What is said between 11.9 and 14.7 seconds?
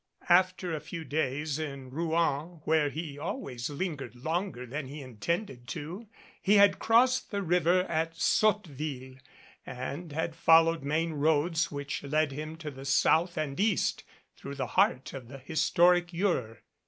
led him to the south and east through the